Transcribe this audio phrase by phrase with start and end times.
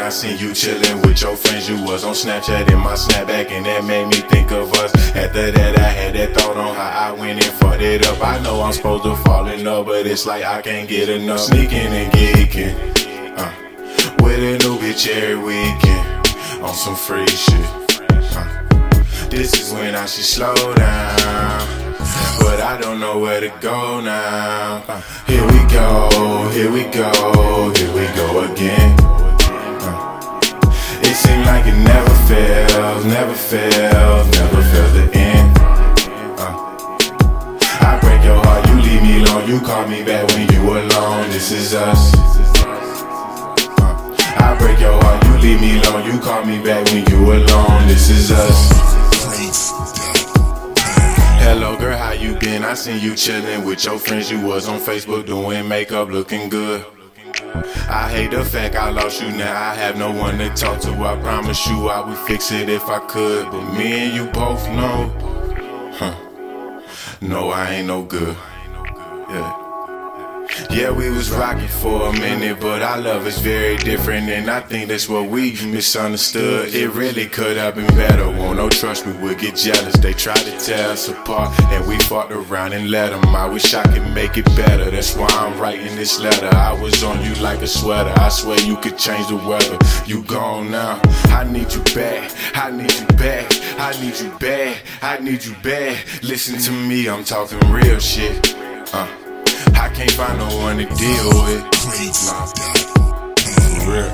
[0.08, 1.68] I seen you chillin' with your friends.
[1.68, 4.96] You was on Snapchat in my snapback, and that made me think of us.
[5.14, 8.26] After that, I had that thought on how I went and fucked it up.
[8.26, 11.42] I know I'm supposed to fall in love, but it's like I can't get enough.
[11.42, 12.74] Sneaking and geeking,
[13.38, 13.52] uh,
[14.24, 17.68] with a new bitch every weekend on some free shit.
[18.32, 21.88] Uh, this is when I should slow down.
[22.40, 24.86] But I don't know where to go now.
[24.88, 27.12] Uh, here we go, here we go,
[33.38, 35.58] fails, never fails, to end.
[36.40, 36.56] Uh,
[37.82, 41.30] I break your heart, you leave me alone, you call me back when you alone.
[41.30, 42.14] This is us.
[42.16, 42.20] Uh,
[44.40, 47.88] I break your heart, you leave me alone, you call me back when you alone.
[47.88, 48.72] This is us.
[51.40, 52.64] Hello, girl, how you been?
[52.66, 54.30] I seen you chillin' with your friends.
[54.30, 56.86] You was on Facebook doing makeup, looking good.
[57.90, 59.70] I hate the fact I lost you now.
[59.72, 60.92] I have no one to talk to.
[60.92, 63.50] I promise you I would fix it if I could.
[63.52, 65.14] But me and you both know,
[65.94, 66.16] huh?
[67.22, 68.36] No, I ain't no good.
[69.30, 69.67] Yeah.
[70.70, 74.60] Yeah, we was rocking for a minute, but our love is very different, and I
[74.60, 76.74] think that's what we misunderstood.
[76.74, 78.30] It really could have been better.
[78.30, 79.96] Won't no trust me, would get jealous.
[79.96, 83.36] They tried to tear us apart, and we fought around and let them.
[83.36, 84.92] I wish I could make it better.
[84.92, 86.50] That's why I'm writing this letter.
[86.56, 88.14] I was on you like a sweater.
[88.18, 89.80] I swear you could change the weather.
[90.06, 91.00] You gone now.
[91.30, 92.32] I need you back.
[92.54, 93.48] I need you back.
[93.80, 94.78] I need you bad.
[95.02, 95.98] I need you bad.
[96.24, 98.56] Listen to me, I'm talking real shit.
[98.94, 99.27] Uh.
[99.98, 101.66] Can't find no one to deal with.
[103.88, 104.14] Real.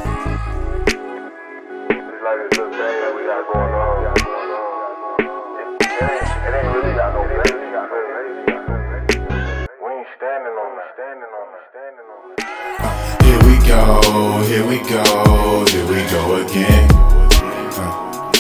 [13.20, 16.88] Here we go, here we go, here we go again.
[17.76, 18.32] Uh,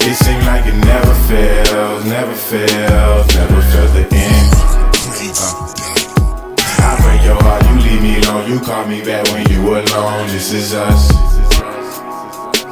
[0.00, 4.54] it seems like it never fails, never fails, never fails to end.
[5.38, 5.77] Uh,
[8.38, 10.26] leave you call me back when you alone.
[10.28, 11.10] This is us.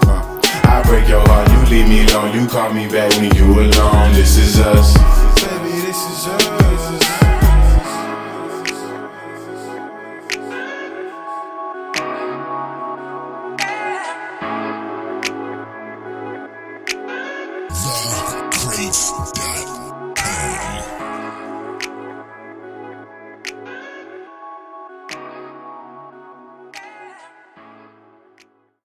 [0.06, 3.60] Uh, I break your heart, you leave me alone, you call me back when you
[3.60, 4.12] alone.
[4.12, 4.94] This is us.
[5.42, 6.46] Baby, this is us.
[18.66, 19.16] Great